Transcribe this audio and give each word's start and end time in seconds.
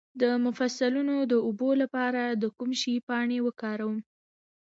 د 0.21 0.23
مفصلونو 0.45 1.15
د 1.31 1.33
اوبو 1.47 1.69
لپاره 1.81 2.21
د 2.41 2.43
کوم 2.57 2.69
شي 2.81 2.93
پاڼې 3.07 3.37
وکاروم؟ 3.45 3.97